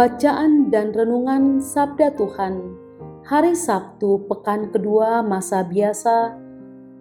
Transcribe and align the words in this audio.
Bacaan 0.00 0.72
dan 0.72 0.96
Renungan 0.96 1.60
Sabda 1.60 2.16
Tuhan 2.16 2.72
Hari 3.20 3.52
Sabtu 3.52 4.24
Pekan 4.32 4.72
Kedua 4.72 5.20
Masa 5.20 5.60
Biasa 5.60 6.40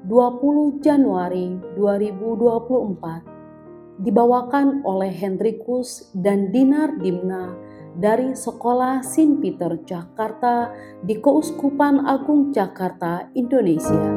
20 0.03 0.84
Januari 0.84 1.55
2024 1.80 4.03
Dibawakan 4.03 4.84
oleh 4.84 5.16
Hendrikus 5.16 6.12
dan 6.12 6.52
Dinar 6.52 6.99
Dimna 6.99 7.55
dari 7.95 8.35
Sekolah 8.35 9.00
Sin 9.00 9.39
Peter 9.39 9.80
Jakarta 9.88 10.67
di 11.00 11.23
Keuskupan 11.23 12.03
Agung 12.03 12.52
Jakarta, 12.52 13.31
Indonesia. 13.31 14.11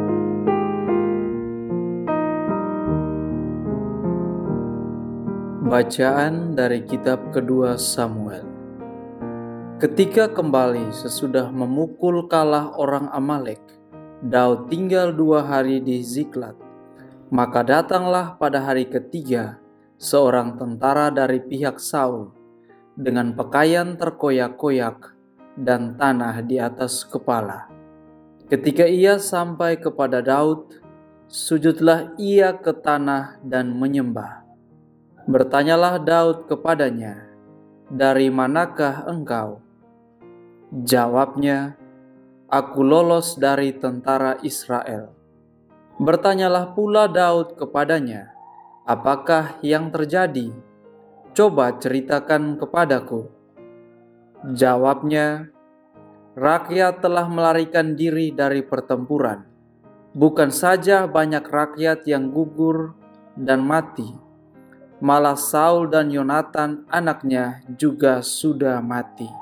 Bacaan 5.71 6.59
dari 6.59 6.83
kitab 6.83 7.31
kedua 7.31 7.79
Samuel 7.79 8.62
Ketika 9.83 10.31
kembali 10.31 10.95
sesudah 10.95 11.51
memukul 11.51 12.31
kalah 12.31 12.71
orang 12.79 13.11
Amalek, 13.11 13.59
Daud 14.23 14.71
tinggal 14.71 15.11
dua 15.11 15.43
hari 15.43 15.83
di 15.83 15.99
Ziklat. 16.07 16.55
Maka 17.35 17.67
datanglah 17.67 18.39
pada 18.39 18.63
hari 18.63 18.87
ketiga 18.87 19.59
seorang 19.99 20.55
tentara 20.55 21.11
dari 21.11 21.43
pihak 21.43 21.83
Saul 21.83 22.31
dengan 22.95 23.35
pakaian 23.35 23.99
terkoyak-koyak 23.99 25.19
dan 25.59 25.99
tanah 25.99 26.47
di 26.47 26.63
atas 26.63 27.03
kepala. 27.03 27.67
Ketika 28.47 28.87
ia 28.87 29.19
sampai 29.19 29.83
kepada 29.83 30.23
Daud, 30.23 30.79
sujudlah 31.27 32.15
ia 32.23 32.55
ke 32.55 32.71
tanah 32.71 33.43
dan 33.43 33.75
menyembah. 33.75 34.47
Bertanyalah 35.27 35.99
Daud 35.99 36.47
kepadanya, 36.47 37.35
"Dari 37.91 38.31
manakah 38.31 39.11
engkau?" 39.11 39.72
Jawabnya, 40.73 41.77
"Aku 42.49 42.81
lolos 42.81 43.37
dari 43.37 43.77
tentara 43.77 44.41
Israel." 44.41 45.13
Bertanyalah 46.01 46.73
pula 46.73 47.13
Daud 47.13 47.61
kepadanya, 47.61 48.33
"Apakah 48.89 49.61
yang 49.61 49.93
terjadi? 49.93 50.49
Coba 51.37 51.77
ceritakan 51.77 52.57
kepadaku." 52.57 53.29
Jawabnya, 54.49 55.53
"Rakyat 56.41 57.05
telah 57.05 57.29
melarikan 57.29 57.93
diri 57.93 58.33
dari 58.33 58.65
pertempuran. 58.65 59.45
Bukan 60.17 60.49
saja 60.49 61.05
banyak 61.05 61.53
rakyat 61.53 62.09
yang 62.09 62.33
gugur 62.33 62.97
dan 63.37 63.61
mati, 63.61 64.09
malah 65.05 65.37
Saul 65.37 65.93
dan 65.93 66.09
Yonatan 66.09 66.89
anaknya 66.89 67.61
juga 67.77 68.25
sudah 68.25 68.81
mati." 68.81 69.42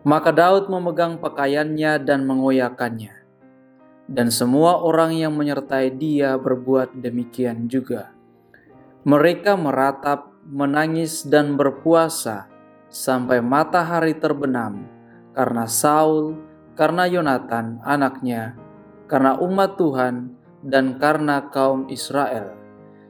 Maka 0.00 0.32
Daud 0.32 0.72
memegang 0.72 1.20
pakaiannya 1.20 2.00
dan 2.00 2.24
mengoyakannya. 2.24 3.20
Dan 4.10 4.32
semua 4.32 4.80
orang 4.80 5.14
yang 5.14 5.36
menyertai 5.36 5.94
dia 5.94 6.34
berbuat 6.40 6.98
demikian 6.98 7.68
juga. 7.70 8.10
Mereka 9.06 9.54
meratap, 9.60 10.32
menangis, 10.48 11.22
dan 11.22 11.54
berpuasa 11.54 12.50
sampai 12.90 13.38
matahari 13.38 14.18
terbenam 14.18 14.88
karena 15.30 15.64
Saul, 15.70 16.34
karena 16.74 17.06
Yonatan 17.06 17.78
anaknya, 17.86 18.58
karena 19.06 19.38
umat 19.38 19.78
Tuhan, 19.78 20.34
dan 20.60 21.00
karena 21.00 21.48
kaum 21.48 21.88
Israel, 21.88 22.52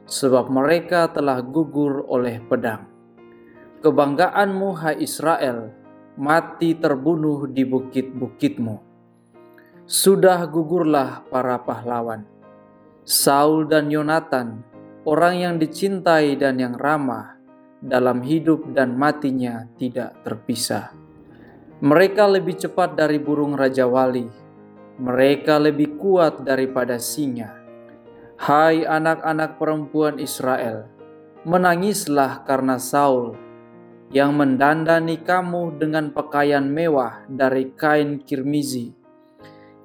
sebab 0.07 0.47
mereka 0.47 1.11
telah 1.11 1.41
gugur 1.43 2.05
oleh 2.07 2.39
pedang. 2.45 2.87
Kebanggaanmu, 3.81 4.69
hai 4.77 5.01
Israel, 5.01 5.73
mati 6.19 6.75
terbunuh 6.75 7.47
di 7.47 7.63
bukit-bukitmu. 7.63 8.75
Sudah 9.87 10.43
gugurlah 10.47 11.23
para 11.31 11.59
pahlawan. 11.63 12.27
Saul 13.07 13.67
dan 13.67 13.87
Yonatan, 13.87 14.63
orang 15.07 15.35
yang 15.39 15.55
dicintai 15.57 16.35
dan 16.35 16.59
yang 16.59 16.75
ramah, 16.75 17.39
dalam 17.81 18.21
hidup 18.21 18.71
dan 18.77 18.93
matinya 18.93 19.65
tidak 19.79 20.13
terpisah. 20.21 20.93
Mereka 21.81 22.29
lebih 22.29 22.61
cepat 22.61 22.93
dari 22.93 23.17
burung 23.17 23.57
raja 23.57 23.89
wali. 23.89 24.29
Mereka 25.01 25.57
lebih 25.57 25.97
kuat 25.97 26.45
daripada 26.45 27.01
singa. 27.01 27.57
Hai 28.37 28.85
anak-anak 28.85 29.57
perempuan 29.57 30.21
Israel, 30.21 30.85
menangislah 31.41 32.45
karena 32.45 32.77
Saul 32.77 33.33
yang 34.11 34.35
mendandani 34.35 35.23
kamu 35.23 35.79
dengan 35.79 36.11
pakaian 36.11 36.67
mewah 36.67 37.23
dari 37.31 37.71
kain 37.71 38.19
kirmizi, 38.19 38.91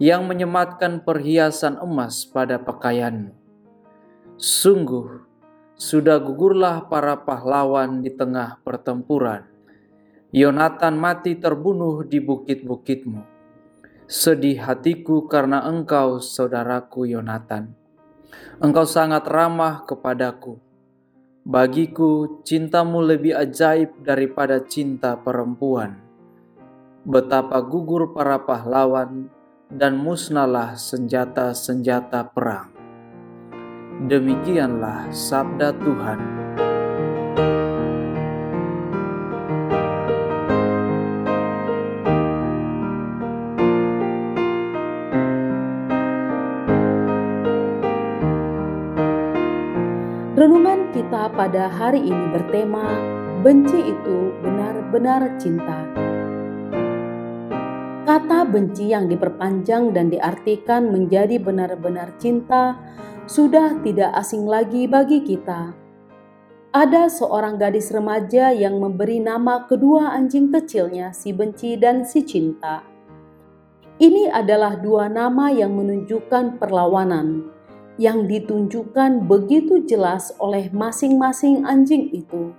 yang 0.02 0.26
menyematkan 0.26 1.06
perhiasan 1.06 1.78
emas 1.78 2.26
pada 2.26 2.58
pakaianmu. 2.58 3.30
Sungguh, 4.34 5.22
sudah 5.78 6.18
gugurlah 6.18 6.90
para 6.90 7.22
pahlawan 7.22 8.02
di 8.02 8.10
tengah 8.10 8.58
pertempuran. 8.66 9.46
Yonatan 10.34 10.98
mati 10.98 11.38
terbunuh 11.38 12.02
di 12.02 12.18
bukit-bukitmu. 12.18 13.22
Sedih 14.10 14.58
hatiku 14.58 15.30
karena 15.30 15.62
engkau, 15.70 16.18
saudaraku 16.18 17.06
Yonatan. 17.06 17.72
Engkau 18.58 18.84
sangat 18.84 19.22
ramah 19.30 19.86
kepadaku 19.86 20.65
Bagiku, 21.46 22.42
cintamu 22.42 23.06
lebih 23.06 23.30
ajaib 23.30 24.02
daripada 24.02 24.66
cinta 24.66 25.14
perempuan. 25.14 25.94
Betapa 27.06 27.62
gugur 27.62 28.10
para 28.10 28.42
pahlawan 28.42 29.30
dan 29.70 29.94
musnahlah 29.94 30.74
senjata-senjata 30.74 32.34
perang. 32.34 32.74
Demikianlah 34.10 35.14
sabda 35.14 35.70
Tuhan. 35.78 36.20
Pada 51.36 51.68
hari 51.68 52.00
ini 52.00 52.32
bertema 52.32 52.96
benci 53.44 53.76
itu 53.76 54.32
benar-benar 54.40 55.36
cinta. 55.36 55.84
Kata 58.08 58.48
benci 58.48 58.88
yang 58.88 59.04
diperpanjang 59.04 59.92
dan 59.92 60.08
diartikan 60.08 60.88
menjadi 60.88 61.36
benar-benar 61.36 62.16
cinta 62.16 62.80
sudah 63.28 63.76
tidak 63.84 64.16
asing 64.16 64.48
lagi 64.48 64.88
bagi 64.88 65.20
kita. 65.20 65.76
Ada 66.72 67.12
seorang 67.12 67.60
gadis 67.60 67.92
remaja 67.92 68.56
yang 68.56 68.80
memberi 68.80 69.20
nama 69.20 69.68
kedua 69.68 70.16
anjing 70.16 70.48
kecilnya, 70.48 71.12
si 71.12 71.36
benci 71.36 71.76
dan 71.76 72.08
si 72.08 72.24
cinta. 72.24 72.80
Ini 73.96 74.32
adalah 74.32 74.76
dua 74.80 75.08
nama 75.08 75.52
yang 75.52 75.72
menunjukkan 75.72 76.60
perlawanan 76.60 77.55
yang 77.96 78.28
ditunjukkan 78.28 79.24
begitu 79.24 79.84
jelas 79.84 80.32
oleh 80.36 80.68
masing-masing 80.72 81.64
anjing 81.64 82.12
itu. 82.12 82.52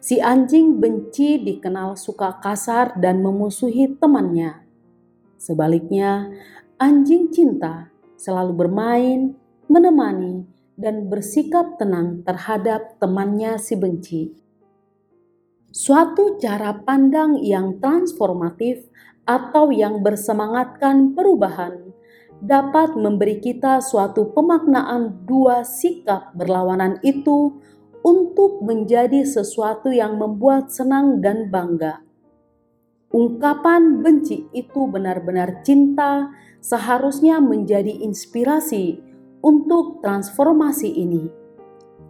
Si 0.00 0.20
anjing 0.20 0.80
benci 0.80 1.40
dikenal 1.40 1.96
suka 1.96 2.36
kasar 2.40 2.96
dan 3.00 3.24
memusuhi 3.24 3.96
temannya. 3.96 4.64
Sebaliknya, 5.40 6.28
anjing 6.76 7.32
cinta 7.32 7.88
selalu 8.20 8.52
bermain, 8.52 9.20
menemani, 9.68 10.44
dan 10.76 11.08
bersikap 11.08 11.80
tenang 11.80 12.20
terhadap 12.24 13.00
temannya 13.00 13.56
si 13.56 13.74
benci. 13.76 14.22
Suatu 15.72 16.36
cara 16.36 16.76
pandang 16.84 17.40
yang 17.40 17.80
transformatif 17.80 18.86
atau 19.24 19.72
yang 19.72 20.04
bersemangatkan 20.04 21.16
perubahan 21.16 21.93
dapat 22.44 22.92
memberi 22.92 23.40
kita 23.40 23.80
suatu 23.80 24.28
pemaknaan 24.36 25.24
dua 25.24 25.64
sikap 25.64 26.36
berlawanan 26.36 27.00
itu 27.00 27.56
untuk 28.04 28.60
menjadi 28.60 29.24
sesuatu 29.24 29.88
yang 29.88 30.20
membuat 30.20 30.68
senang 30.68 31.24
dan 31.24 31.48
bangga. 31.48 32.04
Ungkapan 33.08 34.04
benci 34.04 34.44
itu 34.52 34.84
benar-benar 34.84 35.64
cinta, 35.64 36.28
seharusnya 36.60 37.40
menjadi 37.40 38.04
inspirasi 38.04 39.00
untuk 39.40 40.04
transformasi 40.04 40.92
ini. 41.00 41.24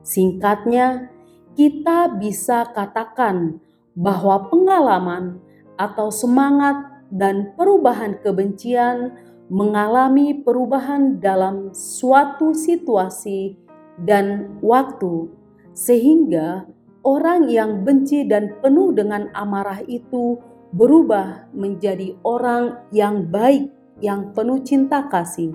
Singkatnya, 0.02 1.14
kita 1.54 2.10
bisa 2.19 2.75
katakan 2.75 3.62
bahwa 3.94 4.50
pengalaman 4.50 5.38
atau 5.78 6.10
semangat 6.10 6.94
dan 7.14 7.54
perubahan 7.54 8.19
kebencian 8.19 9.14
mengalami 9.52 10.41
perubahan 10.41 11.20
dalam 11.20 11.73
suatu 11.76 12.56
situasi 12.56 13.56
dan 14.00 14.56
waktu, 14.64 15.29
sehingga 15.76 16.64
orang 17.05 17.52
yang 17.52 17.85
benci 17.85 18.25
dan 18.25 18.56
penuh 18.64 18.96
dengan 18.96 19.29
amarah 19.37 19.85
itu 19.85 20.41
berubah 20.75 21.52
menjadi 21.55 22.17
orang 22.25 22.82
yang 22.91 23.29
baik, 23.29 23.70
yang 24.02 24.32
penuh 24.35 24.58
cinta 24.64 25.06
kasih. 25.06 25.55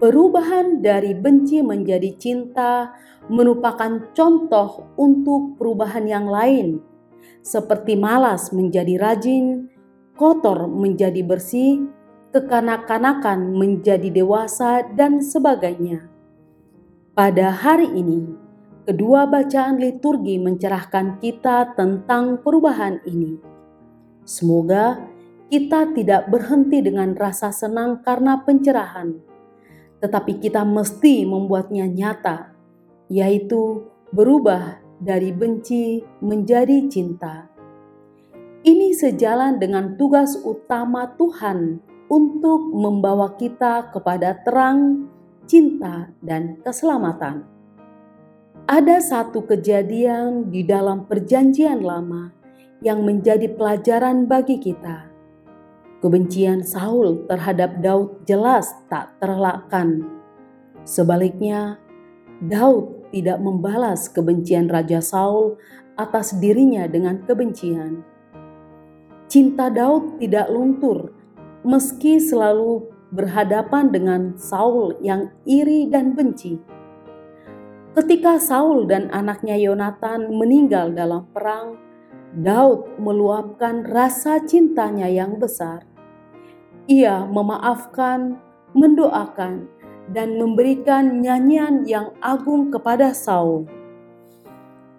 Perubahan 0.00 0.80
dari 0.80 1.12
benci 1.12 1.60
menjadi 1.60 2.16
cinta 2.16 2.96
merupakan 3.28 4.08
contoh 4.16 4.96
untuk 4.96 5.60
perubahan 5.60 6.08
yang 6.08 6.24
lain, 6.24 6.80
seperti 7.44 8.00
malas 8.00 8.48
menjadi 8.48 8.96
rajin, 8.96 9.68
kotor 10.16 10.68
menjadi 10.68 11.20
bersih, 11.20 11.84
kekanak-kanakan 12.30 13.58
menjadi 13.58 14.06
dewasa, 14.10 14.86
dan 14.94 15.18
sebagainya. 15.18 16.06
Pada 17.10 17.50
hari 17.50 17.90
ini, 17.90 18.30
kedua 18.86 19.26
bacaan 19.26 19.82
liturgi 19.82 20.38
mencerahkan 20.38 21.18
kita 21.18 21.74
tentang 21.74 22.38
perubahan 22.38 23.02
ini. 23.02 23.34
Semoga 24.22 25.02
kita 25.50 25.90
tidak 25.90 26.30
berhenti 26.30 26.78
dengan 26.78 27.18
rasa 27.18 27.50
senang 27.50 27.98
karena 28.06 28.38
pencerahan, 28.46 29.18
tetapi 29.98 30.38
kita 30.38 30.62
mesti 30.62 31.26
membuatnya 31.26 31.90
nyata, 31.90 32.54
yaitu 33.10 33.90
berubah 34.14 34.78
dari 35.02 35.34
benci 35.34 36.06
menjadi 36.22 36.86
cinta. 36.86 37.50
Ini 38.62 38.94
sejalan 38.94 39.58
dengan 39.58 39.98
tugas 39.98 40.38
utama 40.46 41.10
Tuhan 41.18 41.90
untuk 42.10 42.74
membawa 42.74 43.38
kita 43.38 43.94
kepada 43.94 44.34
terang, 44.42 45.06
cinta, 45.46 46.10
dan 46.18 46.58
keselamatan. 46.66 47.46
Ada 48.66 48.98
satu 48.98 49.46
kejadian 49.46 50.50
di 50.50 50.66
dalam 50.66 51.06
Perjanjian 51.06 51.80
Lama 51.86 52.34
yang 52.82 53.06
menjadi 53.06 53.46
pelajaran 53.54 54.26
bagi 54.26 54.58
kita. 54.58 55.06
Kebencian 56.02 56.66
Saul 56.66 57.30
terhadap 57.30 57.78
Daud 57.78 58.26
jelas 58.26 58.74
tak 58.90 59.14
terelakkan. 59.22 60.02
Sebaliknya, 60.82 61.78
Daud 62.42 63.12
tidak 63.14 63.38
membalas 63.38 64.08
kebencian 64.10 64.66
Raja 64.66 64.98
Saul 64.98 65.60
atas 65.94 66.34
dirinya 66.40 66.88
dengan 66.88 67.20
kebencian. 67.22 68.00
Cinta 69.28 69.68
Daud 69.68 70.18
tidak 70.18 70.48
luntur 70.48 71.19
meski 71.66 72.20
selalu 72.20 72.88
berhadapan 73.10 73.90
dengan 73.90 74.22
Saul 74.38 74.96
yang 75.02 75.34
iri 75.44 75.90
dan 75.90 76.14
benci. 76.14 76.56
Ketika 77.90 78.38
Saul 78.38 78.86
dan 78.86 79.10
anaknya 79.10 79.58
Yonatan 79.58 80.30
meninggal 80.30 80.94
dalam 80.94 81.26
perang, 81.34 81.74
Daud 82.30 83.02
meluapkan 83.02 83.82
rasa 83.82 84.38
cintanya 84.46 85.10
yang 85.10 85.42
besar. 85.42 85.82
Ia 86.86 87.26
memaafkan, 87.26 88.38
mendoakan, 88.78 89.66
dan 90.14 90.38
memberikan 90.38 91.18
nyanyian 91.18 91.82
yang 91.82 92.14
agung 92.22 92.70
kepada 92.70 93.10
Saul. 93.10 93.66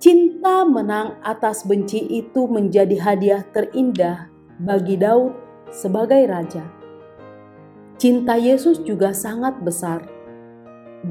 Cinta 0.01 0.67
menang 0.67 1.15
atas 1.23 1.63
benci 1.63 2.03
itu 2.03 2.49
menjadi 2.51 2.99
hadiah 2.99 3.43
terindah 3.55 4.27
bagi 4.59 4.99
Daud 4.99 5.50
sebagai 5.71 6.27
raja. 6.27 6.67
Cinta 7.97 8.35
Yesus 8.35 8.83
juga 8.83 9.15
sangat 9.15 9.63
besar, 9.63 10.03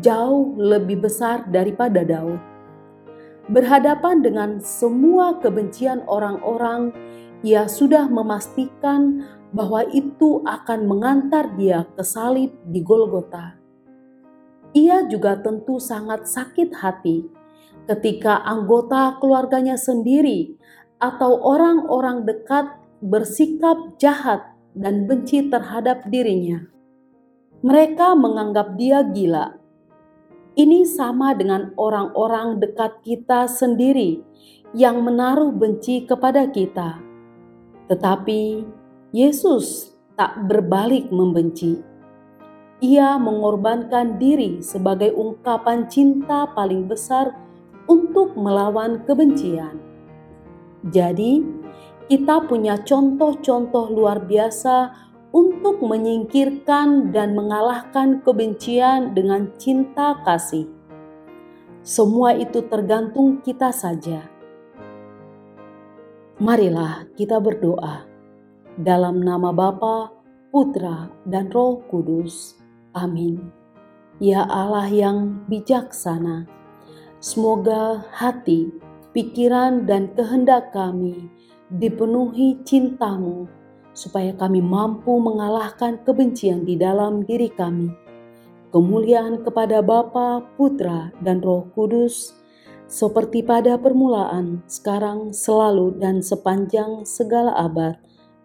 jauh 0.04 0.54
lebih 0.54 1.02
besar 1.02 1.48
daripada 1.48 2.04
Daud 2.04 2.50
berhadapan 3.50 4.22
dengan 4.22 4.50
semua 4.62 5.42
kebencian 5.42 6.06
orang-orang, 6.06 6.94
ia 7.42 7.66
sudah 7.66 8.06
memastikan 8.06 9.26
bahwa 9.50 9.82
itu 9.90 10.46
akan 10.46 10.86
mengantar 10.86 11.58
dia 11.58 11.82
ke 11.98 12.02
salib 12.06 12.54
di 12.70 12.80
Golgota. 12.86 13.58
Ia 14.70 15.10
juga 15.10 15.34
tentu 15.42 15.82
sangat 15.82 16.30
sakit 16.30 16.78
hati 16.78 17.26
ketika 17.90 18.38
anggota 18.46 19.18
keluarganya 19.18 19.74
sendiri 19.74 20.54
atau 21.02 21.42
orang-orang 21.42 22.22
dekat 22.22 22.70
bersikap 23.00 23.96
jahat 24.00 24.56
dan 24.76 25.08
benci 25.08 25.48
terhadap 25.48 26.06
dirinya. 26.08 26.64
Mereka 27.60 28.16
menganggap 28.16 28.80
dia 28.80 29.04
gila 29.04 29.60
ini 30.60 30.82
sama 30.82 31.32
dengan 31.32 31.70
orang-orang 31.78 32.58
dekat 32.58 33.00
kita 33.06 33.46
sendiri 33.46 34.20
yang 34.74 35.00
menaruh 35.00 35.54
benci 35.54 36.04
kepada 36.04 36.50
kita. 36.50 36.98
Tetapi 37.86 38.66
Yesus 39.14 39.96
tak 40.18 40.50
berbalik 40.50 41.08
membenci. 41.14 41.80
Ia 42.80 43.16
mengorbankan 43.16 44.18
diri 44.18 44.60
sebagai 44.60 45.14
ungkapan 45.14 45.88
cinta 45.88 46.50
paling 46.50 46.84
besar 46.90 47.32
untuk 47.86 48.34
melawan 48.36 49.04
kebencian. 49.08 49.78
Jadi, 50.92 51.44
kita 52.10 52.42
punya 52.50 52.74
contoh-contoh 52.82 53.94
luar 53.94 54.26
biasa 54.26 54.90
untuk 55.30 55.78
menyingkirkan 55.78 57.14
dan 57.14 57.38
mengalahkan 57.38 58.18
kebencian 58.26 59.14
dengan 59.14 59.46
cinta 59.62 60.18
kasih. 60.26 60.66
Semua 61.86 62.34
itu 62.34 62.66
tergantung 62.66 63.38
kita 63.46 63.70
saja. 63.70 64.26
Marilah 66.42 67.06
kita 67.14 67.38
berdoa 67.38 68.10
dalam 68.74 69.22
nama 69.22 69.54
Bapa, 69.54 70.10
Putra, 70.50 71.14
dan 71.22 71.46
Roh 71.54 71.78
Kudus. 71.86 72.58
Amin. 72.90 73.54
Ya 74.18 74.42
Allah 74.50 74.90
yang 74.90 75.46
bijaksana, 75.46 76.50
semoga 77.22 78.02
hati, 78.10 78.66
pikiran, 79.14 79.86
dan 79.86 80.10
kehendak 80.18 80.74
kami 80.74 81.30
dipenuhi 81.70 82.58
cintamu 82.66 83.46
supaya 83.94 84.34
kami 84.34 84.58
mampu 84.62 85.18
mengalahkan 85.18 86.02
kebencian 86.02 86.66
di 86.66 86.74
dalam 86.78 87.22
diri 87.26 87.50
kami. 87.50 87.90
Kemuliaan 88.70 89.42
kepada 89.42 89.82
Bapa, 89.82 90.46
Putra, 90.54 91.10
dan 91.18 91.42
Roh 91.42 91.66
Kudus, 91.74 92.38
seperti 92.86 93.42
pada 93.42 93.74
permulaan, 93.74 94.62
sekarang, 94.70 95.34
selalu, 95.34 95.98
dan 95.98 96.22
sepanjang 96.22 97.02
segala 97.02 97.50
abad. 97.58 97.98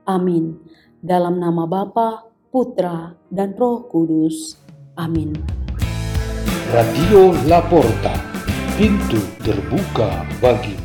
Amin. 0.10 0.58
Dalam 0.98 1.38
nama 1.38 1.70
Bapa, 1.70 2.26
Putra, 2.50 3.14
dan 3.30 3.54
Roh 3.54 3.86
Kudus. 3.86 4.58
Amin. 4.98 5.38
Radio 6.74 7.30
Laporta, 7.46 8.18
pintu 8.74 9.22
terbuka 9.46 10.26
bagimu. 10.42 10.85